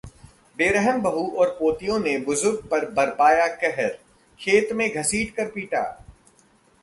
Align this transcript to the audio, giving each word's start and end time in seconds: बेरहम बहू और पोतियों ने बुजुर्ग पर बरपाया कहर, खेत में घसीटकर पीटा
बेरहम 0.59 1.01
बहू 1.01 1.25
और 1.39 1.49
पोतियों 1.59 1.99
ने 1.99 2.17
बुजुर्ग 2.19 2.65
पर 2.67 2.89
बरपाया 2.91 3.47
कहर, 3.55 3.97
खेत 4.39 4.71
में 4.71 4.89
घसीटकर 4.89 5.51
पीटा 5.51 5.83